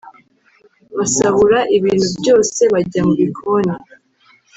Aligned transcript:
basahura 0.97 1.59
ibintu 1.77 2.07
byose 2.19 2.61
bajya 2.73 3.01
mu 3.07 3.13
bikoni 3.19 3.75